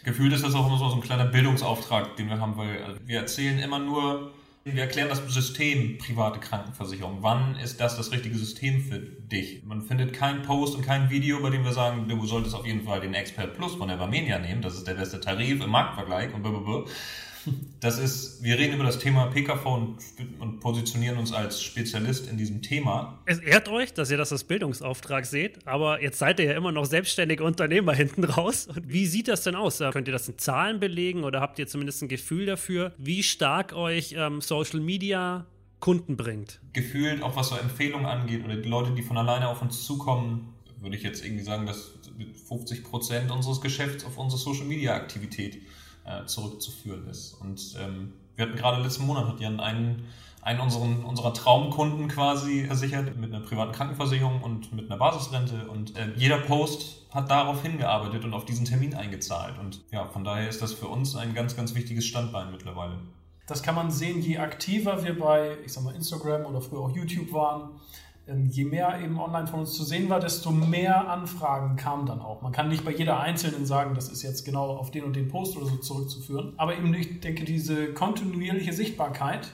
gefühlt 0.06 0.32
ist 0.32 0.44
das 0.44 0.54
auch 0.54 0.66
immer 0.66 0.78
so 0.78 0.94
ein 0.94 1.00
kleiner 1.02 1.26
Bildungsauftrag, 1.26 2.16
den 2.16 2.28
wir 2.28 2.40
haben, 2.40 2.56
weil 2.56 2.82
also 2.84 2.98
wir 3.04 3.18
erzählen 3.18 3.58
immer 3.58 3.80
nur, 3.80 4.30
wir 4.64 4.80
erklären 4.80 5.08
das 5.08 5.18
System 5.26 5.98
private 5.98 6.38
Krankenversicherung. 6.38 7.18
Wann 7.20 7.56
ist 7.56 7.80
das 7.80 7.96
das 7.96 8.12
richtige 8.12 8.38
System 8.38 8.80
für 8.80 9.00
dich? 9.00 9.64
Man 9.64 9.82
findet 9.82 10.12
keinen 10.12 10.42
Post 10.42 10.76
und 10.76 10.86
kein 10.86 11.10
Video, 11.10 11.40
bei 11.40 11.50
dem 11.50 11.64
wir 11.64 11.72
sagen, 11.72 12.08
du 12.08 12.24
solltest 12.24 12.54
auf 12.54 12.64
jeden 12.64 12.84
Fall 12.84 13.00
den 13.00 13.14
Expert 13.14 13.54
Plus 13.54 13.74
von 13.74 13.88
der 13.88 13.96
Barmenia 13.96 14.38
nehmen. 14.38 14.62
Das 14.62 14.74
ist 14.74 14.86
der 14.86 14.94
beste 14.94 15.20
Tarif 15.20 15.60
im 15.62 15.70
Marktvergleich 15.70 16.32
und 16.32 16.42
blablabla. 16.42 16.84
Das 17.80 17.98
ist, 17.98 18.42
wir 18.42 18.58
reden 18.58 18.74
über 18.74 18.84
das 18.84 18.98
Thema 18.98 19.26
PKV 19.26 19.66
und, 19.66 19.98
und, 20.38 20.60
positionieren 20.60 21.18
uns 21.18 21.32
als 21.32 21.62
Spezialist 21.62 22.28
in 22.28 22.36
diesem 22.36 22.62
Thema. 22.62 23.18
Es 23.26 23.38
ehrt 23.38 23.68
euch, 23.68 23.94
dass 23.94 24.10
ihr 24.10 24.16
das 24.16 24.32
als 24.32 24.44
Bildungsauftrag 24.44 25.26
seht, 25.26 25.66
aber 25.66 26.02
jetzt 26.02 26.18
seid 26.18 26.40
ihr 26.40 26.46
ja 26.46 26.56
immer 26.56 26.72
noch 26.72 26.86
selbstständige 26.86 27.44
Unternehmer 27.44 27.94
hinten 27.94 28.24
raus. 28.24 28.66
Und 28.66 28.92
wie 28.92 29.06
sieht 29.06 29.28
das 29.28 29.42
denn 29.42 29.54
aus? 29.54 29.78
Könnt 29.92 30.08
ihr 30.08 30.12
das 30.12 30.28
in 30.28 30.38
Zahlen 30.38 30.80
belegen 30.80 31.24
oder 31.24 31.40
habt 31.40 31.58
ihr 31.58 31.66
zumindest 31.66 32.02
ein 32.02 32.08
Gefühl 32.08 32.46
dafür, 32.46 32.92
wie 32.98 33.22
stark 33.22 33.72
euch 33.74 34.14
ähm, 34.16 34.40
Social 34.40 34.80
Media 34.80 35.46
Kunden 35.80 36.16
bringt? 36.16 36.60
Gefühlt, 36.72 37.22
auch 37.22 37.36
was 37.36 37.50
so 37.50 37.56
Empfehlungen 37.56 38.06
angeht 38.06 38.44
oder 38.44 38.56
die 38.56 38.68
Leute, 38.68 38.92
die 38.92 39.02
von 39.02 39.16
alleine 39.16 39.48
auf 39.48 39.62
uns 39.62 39.84
zukommen, 39.84 40.54
würde 40.80 40.96
ich 40.96 41.02
jetzt 41.02 41.24
irgendwie 41.24 41.44
sagen, 41.44 41.66
dass 41.66 41.92
50 42.48 42.84
Prozent 42.84 43.30
unseres 43.30 43.60
Geschäfts 43.60 44.04
auf 44.04 44.18
unsere 44.18 44.40
Social 44.40 44.66
Media 44.66 44.94
Aktivität 44.94 45.58
äh, 46.06 46.26
zurückzuführen 46.26 47.06
ist. 47.08 47.34
Und 47.34 47.76
ähm, 47.80 48.12
wir 48.36 48.46
hatten 48.46 48.56
gerade 48.56 48.82
letzten 48.82 49.06
Monat 49.06 49.26
hat 49.26 49.40
Jan 49.40 49.60
einen, 49.60 50.04
einen 50.42 50.60
unseren, 50.60 51.04
unserer 51.04 51.34
Traumkunden 51.34 52.08
quasi 52.08 52.64
versichert 52.64 53.16
mit 53.16 53.34
einer 53.34 53.44
privaten 53.44 53.72
Krankenversicherung 53.72 54.42
und 54.42 54.72
mit 54.72 54.90
einer 54.90 54.98
Basisrente. 54.98 55.68
Und 55.68 55.96
äh, 55.96 56.12
jeder 56.16 56.38
Post 56.38 57.06
hat 57.10 57.30
darauf 57.30 57.62
hingearbeitet 57.62 58.24
und 58.24 58.34
auf 58.34 58.44
diesen 58.44 58.66
Termin 58.66 58.94
eingezahlt. 58.94 59.58
Und 59.58 59.82
ja, 59.90 60.04
von 60.06 60.22
daher 60.22 60.48
ist 60.48 60.62
das 60.62 60.72
für 60.72 60.88
uns 60.88 61.16
ein 61.16 61.34
ganz, 61.34 61.56
ganz 61.56 61.74
wichtiges 61.74 62.06
Standbein 62.06 62.50
mittlerweile. 62.50 62.98
Das 63.46 63.62
kann 63.62 63.74
man 63.76 63.90
sehen, 63.90 64.20
je 64.20 64.38
aktiver 64.38 65.04
wir 65.04 65.18
bei, 65.18 65.56
ich 65.64 65.72
sag 65.72 65.84
mal, 65.84 65.94
Instagram 65.94 66.46
oder 66.46 66.60
früher 66.60 66.80
auch 66.80 66.94
YouTube 66.94 67.32
waren. 67.32 67.70
Ähm, 68.28 68.46
je 68.46 68.64
mehr 68.64 69.00
eben 69.00 69.20
online 69.20 69.46
von 69.46 69.60
uns 69.60 69.74
zu 69.74 69.84
sehen 69.84 70.08
war, 70.08 70.18
desto 70.18 70.50
mehr 70.50 71.08
Anfragen 71.08 71.76
kamen 71.76 72.06
dann 72.06 72.20
auch. 72.20 72.42
Man 72.42 72.50
kann 72.50 72.68
nicht 72.68 72.84
bei 72.84 72.92
jeder 72.92 73.20
einzelnen 73.20 73.66
sagen, 73.66 73.94
das 73.94 74.08
ist 74.08 74.22
jetzt 74.22 74.44
genau 74.44 74.76
auf 74.76 74.90
den 74.90 75.04
und 75.04 75.14
den 75.14 75.28
Post 75.28 75.56
oder 75.56 75.66
so 75.66 75.76
zurückzuführen. 75.76 76.54
Aber 76.56 76.76
eben, 76.76 76.92
ich 76.94 77.20
denke, 77.20 77.44
diese 77.44 77.94
kontinuierliche 77.94 78.72
Sichtbarkeit, 78.72 79.52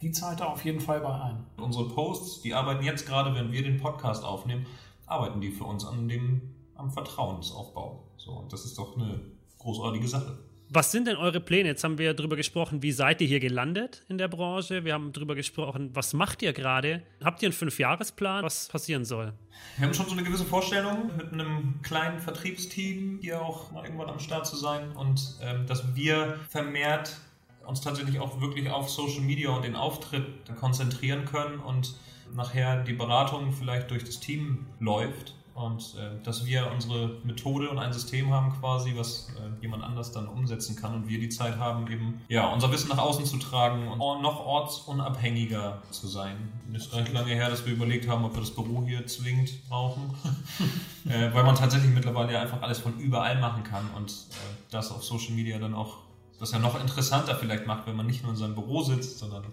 die 0.00 0.12
zahlt 0.12 0.40
da 0.40 0.46
auf 0.46 0.64
jeden 0.64 0.80
Fall 0.80 1.00
bei 1.00 1.14
ein. 1.20 1.44
Unsere 1.58 1.88
Posts, 1.88 2.40
die 2.40 2.54
arbeiten 2.54 2.84
jetzt 2.84 3.06
gerade, 3.06 3.34
wenn 3.34 3.52
wir 3.52 3.62
den 3.62 3.78
Podcast 3.78 4.24
aufnehmen, 4.24 4.66
arbeiten 5.06 5.40
die 5.40 5.50
für 5.50 5.64
uns 5.64 5.84
an 5.84 6.08
dem, 6.08 6.40
am 6.74 6.90
Vertrauensaufbau. 6.90 8.02
So, 8.16 8.32
und 8.32 8.52
das 8.52 8.64
ist 8.64 8.78
doch 8.78 8.96
eine 8.96 9.20
großartige 9.58 10.08
Sache. 10.08 10.38
Was 10.68 10.90
sind 10.90 11.06
denn 11.06 11.16
eure 11.16 11.40
Pläne? 11.40 11.68
Jetzt 11.68 11.84
haben 11.84 11.96
wir 11.96 12.12
darüber 12.12 12.34
gesprochen, 12.34 12.82
wie 12.82 12.90
seid 12.90 13.20
ihr 13.20 13.28
hier 13.28 13.38
gelandet 13.38 14.04
in 14.08 14.18
der 14.18 14.26
Branche? 14.26 14.84
Wir 14.84 14.94
haben 14.94 15.12
darüber 15.12 15.36
gesprochen, 15.36 15.90
was 15.94 16.12
macht 16.12 16.42
ihr 16.42 16.52
gerade? 16.52 17.02
Habt 17.22 17.40
ihr 17.42 17.46
einen 17.46 17.52
Fünfjahresplan, 17.52 18.42
was 18.42 18.68
passieren 18.68 19.04
soll? 19.04 19.32
Wir 19.76 19.86
haben 19.86 19.94
schon 19.94 20.06
so 20.06 20.12
eine 20.12 20.24
gewisse 20.24 20.44
Vorstellung, 20.44 21.10
mit 21.16 21.32
einem 21.32 21.80
kleinen 21.82 22.18
Vertriebsteam 22.18 23.20
hier 23.22 23.40
auch 23.40 23.70
mal 23.70 23.84
irgendwann 23.84 24.08
am 24.08 24.18
Start 24.18 24.46
zu 24.46 24.56
sein 24.56 24.90
und 24.96 25.36
ähm, 25.40 25.66
dass 25.66 25.94
wir 25.94 26.40
vermehrt 26.48 27.16
uns 27.64 27.80
tatsächlich 27.80 28.18
auch 28.18 28.40
wirklich 28.40 28.68
auf 28.68 28.90
Social 28.90 29.22
Media 29.22 29.50
und 29.50 29.64
den 29.64 29.76
Auftritt 29.76 30.26
konzentrieren 30.58 31.26
können 31.26 31.60
und 31.60 31.94
nachher 32.34 32.82
die 32.82 32.92
Beratung 32.92 33.52
vielleicht 33.52 33.90
durch 33.90 34.02
das 34.02 34.18
Team 34.18 34.66
läuft 34.80 35.34
und 35.56 35.94
äh, 35.98 36.22
dass 36.22 36.44
wir 36.44 36.70
unsere 36.70 37.18
Methode 37.24 37.70
und 37.70 37.78
ein 37.78 37.92
System 37.92 38.30
haben 38.30 38.52
quasi, 38.60 38.94
was 38.94 39.30
äh, 39.30 39.62
jemand 39.62 39.82
anders 39.82 40.12
dann 40.12 40.28
umsetzen 40.28 40.76
kann 40.76 40.94
und 40.94 41.08
wir 41.08 41.18
die 41.18 41.30
Zeit 41.30 41.56
haben, 41.58 41.90
eben 41.90 42.20
ja, 42.28 42.52
unser 42.52 42.70
Wissen 42.70 42.88
nach 42.88 42.98
außen 42.98 43.24
zu 43.24 43.38
tragen 43.38 43.88
und 43.88 43.98
noch 43.98 44.44
ortsunabhängiger 44.44 45.82
zu 45.90 46.08
sein. 46.08 46.52
Ist 46.74 46.94
recht 46.94 47.12
lange 47.12 47.32
her, 47.32 47.48
dass 47.48 47.64
wir 47.64 47.72
überlegt 47.72 48.06
haben, 48.06 48.24
ob 48.24 48.34
wir 48.34 48.40
das 48.40 48.50
Büro 48.50 48.84
hier 48.84 49.06
zwingend 49.06 49.66
brauchen, 49.68 50.14
äh, 51.08 51.32
weil 51.32 51.44
man 51.44 51.54
tatsächlich 51.54 51.90
mittlerweile 51.90 52.34
ja 52.34 52.42
einfach 52.42 52.60
alles 52.60 52.78
von 52.78 52.98
überall 52.98 53.40
machen 53.40 53.64
kann 53.64 53.88
und 53.96 54.10
äh, 54.10 54.34
das 54.70 54.92
auf 54.92 55.02
Social 55.02 55.32
Media 55.32 55.58
dann 55.58 55.74
auch 55.74 55.98
das 56.38 56.52
ja 56.52 56.58
noch 56.58 56.78
interessanter 56.78 57.34
vielleicht 57.34 57.66
macht, 57.66 57.86
wenn 57.86 57.96
man 57.96 58.06
nicht 58.06 58.22
nur 58.22 58.32
in 58.32 58.36
seinem 58.36 58.54
Büro 58.54 58.82
sitzt, 58.82 59.18
sondern 59.18 59.44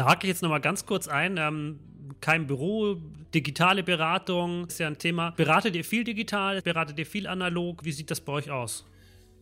da 0.00 0.06
hake 0.06 0.26
ich 0.26 0.28
jetzt 0.28 0.42
nochmal 0.42 0.62
ganz 0.62 0.86
kurz 0.86 1.08
ein. 1.08 1.36
Ähm, 1.36 1.78
kein 2.22 2.46
Büro, 2.46 2.96
digitale 3.34 3.82
Beratung 3.82 4.66
ist 4.66 4.80
ja 4.80 4.86
ein 4.86 4.96
Thema. 4.96 5.32
Beratet 5.32 5.76
ihr 5.76 5.84
viel 5.84 6.04
digital? 6.04 6.62
Beratet 6.62 6.98
ihr 6.98 7.04
viel 7.04 7.26
analog? 7.26 7.84
Wie 7.84 7.92
sieht 7.92 8.10
das 8.10 8.22
bei 8.22 8.32
euch 8.32 8.50
aus? 8.50 8.86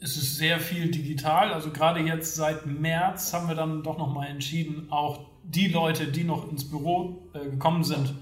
Es 0.01 0.17
ist 0.17 0.37
sehr 0.37 0.59
viel 0.59 0.91
digital. 0.91 1.53
Also 1.53 1.71
gerade 1.71 2.01
jetzt 2.01 2.35
seit 2.35 2.67
März 2.67 3.33
haben 3.33 3.47
wir 3.47 3.55
dann 3.55 3.85
doch 3.85 3.99
nochmal 3.99 4.27
entschieden, 4.27 4.89
auch 4.91 5.21
die 5.45 5.69
Leute, 5.69 6.09
die 6.09 6.25
noch 6.25 6.51
ins 6.51 6.69
Büro 6.69 7.23
äh, 7.35 7.51
gekommen 7.51 7.85
sind, 7.85 8.13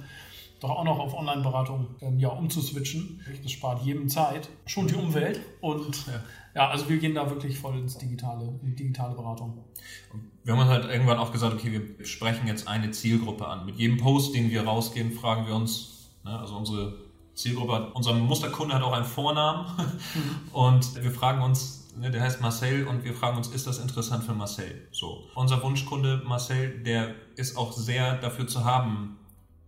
doch 0.61 0.69
auch 0.69 0.85
noch 0.85 0.99
auf 0.99 1.15
Online-Beratung 1.15 1.87
ähm, 2.03 2.19
ja, 2.19 2.29
umzuswitchen. 2.29 3.23
Das 3.43 3.51
spart 3.51 3.83
jedem 3.83 4.11
Zeit, 4.11 4.51
schon 4.67 4.89
die 4.89 4.95
Umwelt 4.95 5.41
und 5.63 6.05
ja. 6.57 6.69
also 6.69 6.89
wir 6.89 6.99
gehen 6.99 7.15
da 7.15 7.29
wirklich 7.29 7.59
voll 7.59 7.79
ins 7.79 7.99
digitale, 7.99 8.59
in 8.63 8.75
digitale 8.75 9.15
Beratung. 9.15 9.65
Wir 10.45 10.57
haben 10.57 10.69
halt 10.69 10.85
irgendwann 10.87 11.19
auch 11.19 11.33
gesagt, 11.33 11.55
okay, 11.55 11.81
wir 11.99 12.07
sprechen 12.07 12.47
jetzt 12.47 12.69
eine 12.69 12.91
Zielgruppe 12.91 13.47
an. 13.47 13.67
Mit 13.67 13.77
jedem 13.77 13.99
Post, 13.99 14.35
den 14.35 14.51
wir 14.51 14.65
rausgehen, 14.65 15.13
fragen 15.13 15.47
wir 15.47 15.55
uns, 15.55 16.11
ne, 16.25 16.39
also 16.39 16.57
unsere 16.57 16.95
Zielgruppe, 17.35 17.91
unser 17.95 18.15
Musterkunde 18.15 18.75
hat 18.75 18.83
auch 18.83 18.93
einen 18.93 19.05
Vornamen 19.05 19.67
mhm. 19.77 20.53
und 20.53 21.03
wir 21.03 21.11
fragen 21.11 21.43
uns, 21.43 21.89
ne, 21.97 22.11
der 22.11 22.23
heißt 22.23 22.41
Marcel 22.41 22.87
und 22.87 23.05
wir 23.05 23.15
fragen 23.15 23.37
uns, 23.37 23.49
ist 23.49 23.67
das 23.67 23.79
interessant 23.79 24.25
für 24.25 24.35
Marcel? 24.35 24.89
So. 24.93 25.25
Unser 25.35 25.63
Wunschkunde 25.63 26.23
Marcel, 26.27 26.83
der 26.83 27.15
ist 27.37 27.57
auch 27.57 27.73
sehr 27.73 28.17
dafür 28.17 28.47
zu 28.47 28.65
haben, 28.65 29.19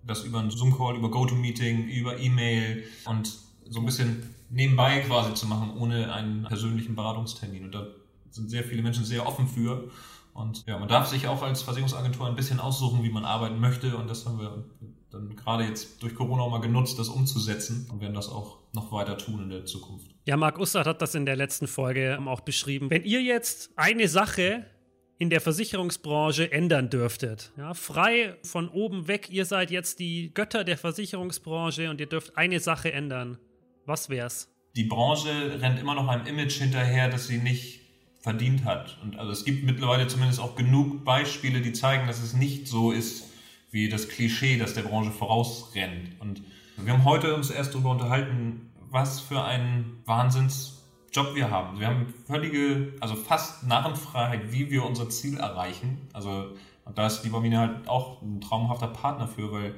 das 0.04 0.25
über 0.25 0.38
einen 0.38 0.50
Zoom-Call, 0.50 0.97
über 0.97 1.11
GoToMeeting, 1.11 1.88
über 1.88 2.18
E-Mail 2.18 2.85
und 3.04 3.30
so 3.68 3.80
ein 3.80 3.87
bisschen 3.87 4.35
nebenbei 4.50 5.00
quasi 5.00 5.35
zu 5.35 5.47
machen, 5.47 5.76
ohne 5.76 6.12
einen 6.12 6.45
persönlichen 6.45 6.95
Beratungstermin. 6.95 7.64
Und 7.64 7.75
da 7.75 7.87
sind 8.31 8.50
sehr 8.50 8.64
viele 8.64 8.83
Menschen 8.83 9.05
sehr 9.05 9.26
offen 9.26 9.47
für. 9.47 9.90
Und 10.35 10.64
ja, 10.67 10.78
man 10.78 10.88
darf 10.88 11.09
sich 11.09 11.26
auch 11.26 11.43
als 11.43 11.62
Versicherungsagentur 11.62 12.26
ein 12.26 12.37
bisschen 12.37 12.61
aussuchen, 12.61 13.02
wie 13.02 13.11
man 13.11 13.25
arbeiten 13.25 13.59
möchte. 13.59 13.97
Und 13.97 14.09
das 14.09 14.26
haben 14.26 14.38
wir 14.38 14.64
dann 15.11 15.35
gerade 15.37 15.64
jetzt 15.64 16.02
durch 16.02 16.14
Corona 16.14 16.43
auch 16.43 16.50
mal 16.50 16.61
genutzt, 16.61 16.99
das 16.99 17.09
umzusetzen 17.09 17.88
und 17.90 18.00
werden 18.00 18.14
das 18.14 18.28
auch 18.28 18.59
noch 18.75 18.93
weiter 18.93 19.17
tun 19.17 19.43
in 19.43 19.50
der 19.50 19.64
Zukunft. 19.64 20.07
Ja, 20.26 20.37
Marc 20.37 20.59
Ustad 20.59 20.87
hat 20.87 21.02
das 21.02 21.14
in 21.14 21.26
der 21.26 21.37
letzten 21.37 21.67
Folge 21.67 22.19
auch 22.26 22.40
beschrieben. 22.40 22.90
Wenn 22.90 23.05
ihr 23.05 23.23
jetzt 23.23 23.71
eine 23.76 24.09
Sache 24.09 24.67
in 25.19 25.31
der 25.31 25.40
Versicherungsbranche 25.40 26.52
ändern 26.52 26.90
dürftet. 26.90 27.52
Ja, 27.57 27.75
frei 27.75 28.37
von 28.45 28.69
oben 28.69 29.09
weg, 29.09 29.28
ihr 29.31 29.45
seid 29.45 29.71
jetzt 29.71 29.99
die 29.99 30.33
Götter 30.33 30.62
der 30.62 30.78
Versicherungsbranche 30.78 31.90
und 31.90 32.00
ihr 32.00 32.07
dürft 32.07 32.37
eine 32.37 32.61
Sache 32.61 32.93
ändern. 32.93 33.38
Was 33.88 34.11
wär's? 34.11 34.49
Die 34.76 34.85
Branche 34.85 35.62
rennt 35.62 35.80
immer 35.80 35.95
noch 35.95 36.09
einem 36.09 36.26
Image 36.26 36.59
hinterher, 36.59 37.09
das 37.09 37.26
sie 37.26 37.38
nicht 37.38 37.80
verdient 38.21 38.66
hat. 38.66 38.99
Und 39.02 39.18
also 39.18 39.33
es 39.33 39.47
gibt 39.47 39.64
mittlerweile 39.64 40.07
zumindest 40.09 40.40
auch 40.40 40.57
genug 40.57 41.07
Beispiele, 41.07 41.62
die 41.62 41.73
zeigen, 41.73 42.07
dass 42.07 42.23
es 42.23 42.35
nicht 42.35 42.68
so 42.68 42.92
ist 42.92 43.30
wie 43.71 43.88
das 43.88 44.11
Klischee, 44.11 44.59
das 44.59 44.75
der 44.75 44.83
Branche 44.83 45.11
vorausrennt. 45.11 46.21
Und 46.21 46.42
wir 46.76 46.92
haben 46.92 47.07
heute 47.07 47.35
uns 47.35 47.49
erst 47.49 47.73
darüber 47.73 47.92
unterhalten, 47.92 48.71
was 48.90 49.21
für 49.21 49.42
ein 49.42 50.02
Wahnsinns 50.04 50.85
Job 51.11 51.35
wir 51.35 51.50
haben. 51.50 51.80
Wir 51.80 51.87
haben 51.87 52.12
völlige, 52.26 52.92
also 53.00 53.16
fast 53.16 53.66
Narrenfreiheit, 53.66 54.52
wie 54.52 54.71
wir 54.71 54.85
unser 54.85 55.09
Ziel 55.09 55.38
erreichen. 55.38 56.09
Also 56.12 56.54
da 56.95 57.07
ist 57.07 57.23
die 57.23 57.30
Bamine 57.30 57.59
halt 57.59 57.88
auch 57.88 58.21
ein 58.21 58.42
traumhafter 58.42 58.88
Partner 58.88 59.26
für, 59.26 59.50
weil 59.50 59.76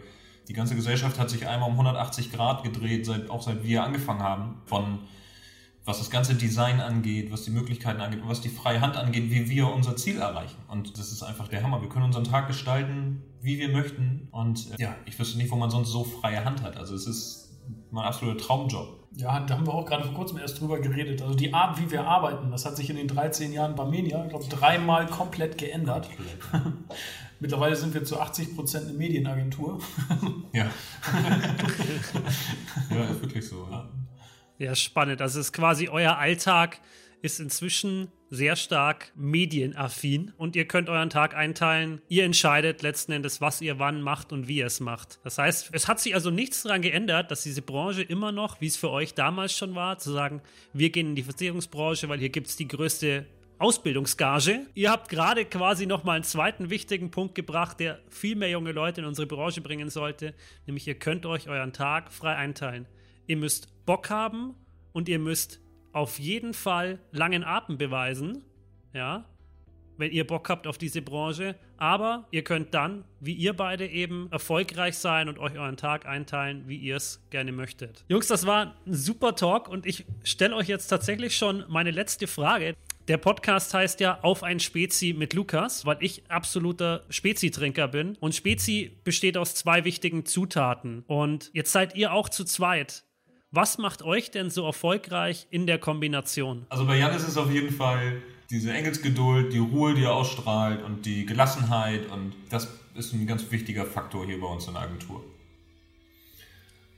die 0.51 0.55
ganze 0.55 0.75
Gesellschaft 0.75 1.21
hat 1.21 1.31
sich 1.31 1.47
einmal 1.47 1.69
um 1.69 1.75
180 1.75 2.33
Grad 2.33 2.65
gedreht, 2.65 3.07
seit, 3.07 3.31
auch 3.31 3.41
seit 3.41 3.63
wir 3.63 3.85
angefangen 3.85 4.25
haben. 4.25 4.57
Von 4.65 4.99
was 5.85 5.99
das 5.99 6.11
ganze 6.11 6.35
Design 6.35 6.81
angeht, 6.81 7.31
was 7.31 7.45
die 7.45 7.53
Möglichkeiten 7.53 8.01
angeht 8.01 8.21
was 8.25 8.41
die 8.41 8.49
freie 8.49 8.81
Hand 8.81 8.97
angeht, 8.97 9.31
wie 9.31 9.49
wir 9.49 9.73
unser 9.73 9.97
Ziel 9.97 10.19
erreichen. 10.19 10.59
Und 10.67 10.99
das 10.99 11.13
ist 11.13 11.23
einfach 11.23 11.47
der 11.47 11.63
Hammer. 11.63 11.83
Wir 11.83 11.89
können 11.89 12.07
unseren 12.07 12.25
Tag 12.25 12.49
gestalten, 12.49 13.23
wie 13.41 13.61
wir 13.61 13.69
möchten. 13.69 14.27
Und 14.33 14.77
ja, 14.77 14.97
ich 15.07 15.17
wüsste 15.21 15.39
nicht, 15.39 15.53
wo 15.53 15.57
man 15.57 15.71
sonst 15.71 15.91
so 15.91 16.03
freie 16.03 16.45
Hand 16.45 16.63
hat. 16.63 16.77
Also 16.77 16.97
es 16.97 17.07
ist 17.07 17.57
mein 17.93 18.05
absoluter 18.05 18.39
Traumjob. 18.39 19.00
Ja, 19.13 19.41
da 19.41 19.57
haben 19.57 19.67
wir 19.67 19.75
auch 19.75 19.87
gerade 19.87 20.05
vor 20.05 20.15
kurzem 20.15 20.39
erst 20.39 20.61
drüber 20.61 20.79
geredet. 20.79 21.21
Also 21.21 21.35
die 21.35 21.53
Art, 21.53 21.81
wie 21.81 21.91
wir 21.91 22.07
arbeiten, 22.07 22.51
das 22.51 22.65
hat 22.65 22.77
sich 22.77 22.89
in 22.91 22.97
den 22.97 23.09
13 23.09 23.53
Jahren 23.53 23.75
Barmenia, 23.75 24.23
ich 24.25 24.31
glaube, 24.31 24.47
dreimal 24.49 25.07
komplett 25.07 25.59
geändert. 25.59 26.09
Mittlerweile 27.41 27.75
sind 27.75 27.93
wir 27.95 28.05
zu 28.05 28.21
80 28.21 28.55
Prozent 28.55 28.87
eine 28.89 28.97
Medienagentur. 28.97 29.81
ja. 30.53 30.67
ja, 32.91 33.05
ist 33.05 33.23
wirklich 33.23 33.49
so. 33.49 33.67
Ja. 33.71 33.89
ja, 34.59 34.75
spannend. 34.75 35.21
Also 35.23 35.41
es 35.41 35.47
ist 35.47 35.53
quasi 35.53 35.89
euer 35.89 36.17
Alltag 36.19 36.81
ist 37.23 37.41
inzwischen 37.41 38.13
sehr 38.31 38.55
stark 38.55 39.13
medienaffin 39.17 40.33
und 40.37 40.55
ihr 40.55 40.67
könnt 40.67 40.89
euren 40.89 41.11
Tag 41.11 41.35
einteilen. 41.35 42.01
Ihr 42.09 42.25
entscheidet 42.25 42.81
letzten 42.81 43.13
Endes, 43.13 43.41
was 43.41 43.61
ihr 43.61 43.81
wann 43.81 44.01
macht 44.03 44.33
und 44.33 44.47
wie 44.47 44.59
ihr 44.59 44.67
es 44.67 44.79
macht. 44.79 45.19
Das 45.25 45.37
heißt, 45.37 45.71
es 45.73 45.89
hat 45.89 46.01
sich 46.01 46.15
also 46.15 46.31
nichts 46.31 46.63
daran 46.63 46.81
geändert, 46.81 47.31
dass 47.31 47.43
diese 47.43 47.61
Branche 47.61 48.03
immer 48.03 48.31
noch, 48.31 48.61
wie 48.61 48.69
es 48.69 48.77
für 48.77 48.91
euch 48.91 49.15
damals 49.15 49.57
schon 49.57 49.75
war, 49.75 49.99
zu 49.99 50.13
sagen, 50.13 50.41
wir 50.73 50.91
gehen 50.91 51.09
in 51.09 51.15
die 51.17 51.25
Versicherungsbranche, 51.25 52.09
weil 52.09 52.21
hier 52.21 52.29
gibt 52.29 52.47
es 52.47 52.57
die 52.57 52.69
größte 52.69 53.27
Ausbildungsgage. 53.59 54.67
Ihr 54.75 54.91
habt 54.91 55.11
gerade 55.11 55.45
quasi 55.45 55.87
nochmal 55.87 56.17
einen 56.17 56.25
zweiten 56.25 56.71
wichtigen 56.71 57.11
Punkt 57.11 57.35
gebracht, 57.35 57.79
der 57.79 58.01
viel 58.09 58.37
mehr 58.37 58.49
junge 58.49 58.73
Leute 58.73 59.03
in 59.03 59.07
unsere 59.07 59.27
Branche 59.27 59.61
bringen 59.61 59.91
sollte, 59.91 60.35
nämlich 60.67 60.87
ihr 60.87 60.99
könnt 60.99 61.27
euch 61.27 61.49
euren 61.49 61.73
Tag 61.73 62.13
frei 62.13 62.37
einteilen. 62.37 62.87
Ihr 63.27 63.37
müsst 63.37 63.85
Bock 63.85 64.09
haben 64.09 64.55
und 64.93 65.09
ihr 65.09 65.19
müsst 65.19 65.61
auf 65.93 66.19
jeden 66.19 66.55
Fall 66.55 66.99
langen 67.13 67.45
Atem 67.45 67.79
beweisen, 67.79 68.45
ja, 68.93 69.25
wenn 69.97 70.13
ihr 70.13 70.27
Bock 70.27 70.49
habt 70.49 70.67
auf 70.67 70.79
diese 70.79 71.03
Branche. 71.03 71.55
Aber 71.77 72.27
ihr 72.31 72.43
könnt 72.43 72.75
dann, 72.75 73.05
wie 73.21 73.35
ihr 73.35 73.55
beide 73.55 73.87
eben, 73.87 74.29
erfolgreich 74.31 74.97
sein 74.97 75.29
und 75.29 75.39
euch 75.39 75.59
euren 75.59 75.77
Tag 75.77 76.07
einteilen, 76.07 76.65
wie 76.67 76.77
ihr 76.77 76.97
es 76.97 77.23
gerne 77.31 77.53
möchtet. 77.53 78.05
Jungs, 78.09 78.27
das 78.27 78.47
war 78.47 78.75
ein 78.87 78.95
super 78.95 79.35
Talk 79.35 79.69
und 79.69 79.87
ich 79.87 80.05
stelle 80.25 80.57
euch 80.57 80.69
jetzt 80.69 80.89
tatsächlich 80.89 81.37
schon 81.37 81.65
meine 81.69 81.91
letzte 81.91 82.27
Frage. 82.27 82.75
Der 83.09 83.17
Podcast 83.17 83.75
heißt 83.75 83.99
ja 84.01 84.21
Auf 84.23 84.43
ein 84.43 84.61
Spezi 84.61 85.15
mit 85.17 85.33
Lukas, 85.35 85.85
weil 85.85 85.97
ich 86.01 86.23
absoluter 86.31 87.05
Spezi-Trinker 87.09 87.89
bin. 87.89 88.17
Und 88.21 88.35
Spezi 88.35 88.99
besteht 89.05 89.37
aus 89.37 89.55
zwei 89.55 89.85
wichtigen 89.85 90.27
Zutaten. 90.27 91.03
Und 91.07 91.51
jetzt 91.53 91.73
seid 91.73 91.97
ihr 91.97 92.13
auch 92.13 92.29
zu 92.29 92.45
zweit. 92.45 93.05
Was 93.53 93.79
macht 93.79 94.03
euch 94.03 94.31
denn 94.31 94.49
so 94.49 94.65
erfolgreich 94.65 95.49
in 95.51 95.67
der 95.67 95.79
Kombination? 95.79 96.67
Also 96.69 96.87
bei 96.87 96.97
Jan 96.99 97.13
ist 97.17 97.27
es 97.27 97.37
auf 97.37 97.51
jeden 97.51 97.73
Fall 97.73 98.23
diese 98.49 98.73
Engelsgeduld, 98.73 99.53
die 99.53 99.59
Ruhe, 99.59 99.95
die 99.95 100.05
er 100.05 100.15
ausstrahlt 100.15 100.85
und 100.85 101.05
die 101.05 101.27
Gelassenheit 101.27 102.09
und 102.13 102.33
das 102.49 102.69
ist 102.95 103.13
ein 103.13 103.27
ganz 103.27 103.51
wichtiger 103.51 103.87
Faktor 103.87 104.25
hier 104.25 104.41
bei 104.41 104.47
uns 104.47 104.69
in 104.69 104.75
der 104.75 104.83
Agentur. 104.83 105.25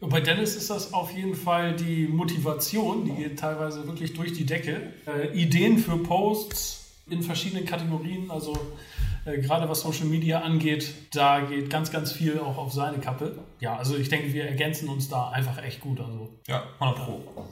Und 0.01 0.11
bei 0.11 0.21
Dennis 0.21 0.55
ist 0.55 0.69
das 0.69 0.93
auf 0.93 1.13
jeden 1.13 1.35
Fall 1.35 1.75
die 1.75 2.07
Motivation, 2.07 3.07
die 3.07 3.13
geht 3.13 3.39
teilweise 3.39 3.87
wirklich 3.87 4.13
durch 4.13 4.35
die 4.35 4.45
Decke. 4.45 4.93
Äh, 5.07 5.29
Ideen 5.35 5.79
für 5.79 5.97
Posts 5.97 6.82
in 7.07 7.23
verschiedenen 7.23 7.65
Kategorien. 7.65 8.31
Also 8.31 8.57
äh, 9.25 9.39
gerade 9.39 9.69
was 9.69 9.81
Social 9.81 10.07
Media 10.07 10.41
angeht, 10.41 10.95
da 11.13 11.41
geht 11.41 11.71
ganz, 11.71 11.91
ganz 11.91 12.13
viel 12.13 12.39
auch 12.39 12.57
auf 12.59 12.73
seine 12.73 12.99
Kappe. 12.99 13.39
Ja, 13.61 13.77
also 13.77 13.97
ich 13.97 14.09
denke, 14.09 14.33
wir 14.33 14.45
ergänzen 14.45 14.89
uns 14.89 15.09
da 15.09 15.31
einfach 15.31 15.63
echt 15.63 15.81
gut. 15.81 16.01
Also, 16.01 16.31
ja, 16.47 16.65
100 16.79 17.05
Pro. 17.05 17.47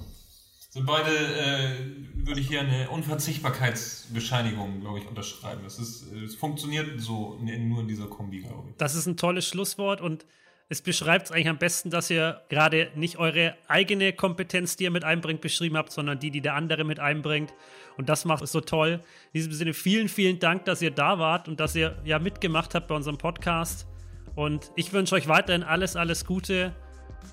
Sind 0.70 0.86
beide, 0.86 1.10
äh, 1.10 1.74
würde 2.14 2.40
ich 2.40 2.46
hier 2.46 2.60
eine 2.60 2.90
Unverzichtbarkeitsbescheinigung, 2.90 4.80
glaube 4.80 5.00
ich, 5.00 5.08
unterschreiben. 5.08 5.64
Es, 5.66 5.80
ist, 5.80 6.12
es 6.12 6.36
funktioniert 6.36 7.00
so 7.00 7.36
nur 7.40 7.80
in 7.80 7.88
dieser 7.88 8.06
Kombi, 8.06 8.40
glaube 8.40 8.68
ich. 8.70 8.76
Das 8.76 8.94
ist 8.94 9.06
ein 9.06 9.16
tolles 9.16 9.48
Schlusswort 9.48 10.00
und 10.00 10.26
es 10.70 10.82
beschreibt 10.82 11.26
es 11.26 11.32
eigentlich 11.32 11.48
am 11.48 11.58
besten, 11.58 11.90
dass 11.90 12.10
ihr 12.10 12.42
gerade 12.48 12.90
nicht 12.94 13.18
eure 13.18 13.56
eigene 13.66 14.12
Kompetenz, 14.12 14.76
die 14.76 14.84
ihr 14.84 14.92
mit 14.92 15.02
einbringt, 15.02 15.40
beschrieben 15.40 15.76
habt, 15.76 15.90
sondern 15.90 16.20
die, 16.20 16.30
die 16.30 16.40
der 16.40 16.54
andere 16.54 16.84
mit 16.84 17.00
einbringt. 17.00 17.52
Und 17.96 18.08
das 18.08 18.24
macht 18.24 18.44
es 18.44 18.52
so 18.52 18.60
toll. 18.60 19.00
In 19.32 19.40
diesem 19.40 19.52
Sinne 19.52 19.74
vielen, 19.74 20.08
vielen 20.08 20.38
Dank, 20.38 20.64
dass 20.66 20.80
ihr 20.80 20.92
da 20.92 21.18
wart 21.18 21.48
und 21.48 21.58
dass 21.58 21.74
ihr 21.74 22.00
ja 22.04 22.20
mitgemacht 22.20 22.76
habt 22.76 22.86
bei 22.86 22.94
unserem 22.94 23.18
Podcast. 23.18 23.88
Und 24.36 24.70
ich 24.76 24.92
wünsche 24.92 25.16
euch 25.16 25.26
weiterhin 25.26 25.64
alles, 25.64 25.96
alles 25.96 26.24
Gute 26.24 26.72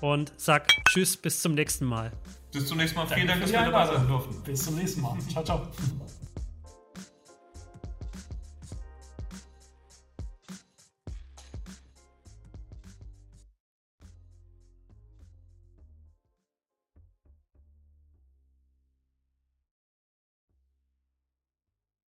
und 0.00 0.32
sag 0.36 0.66
Tschüss, 0.88 1.16
bis 1.16 1.40
zum 1.40 1.54
nächsten 1.54 1.84
Mal. 1.84 2.10
Bis 2.52 2.66
zum 2.66 2.78
nächsten 2.78 2.98
Mal. 2.98 3.06
Vielen 3.06 3.28
Dank, 3.28 3.40
dass 3.40 3.52
wir 3.52 3.60
dabei 3.60 3.86
sein 3.86 4.08
durften. 4.08 4.42
Bis 4.42 4.64
zum 4.64 4.74
nächsten 4.74 5.00
Mal. 5.00 5.16
Ciao, 5.30 5.44
ciao. 5.44 5.68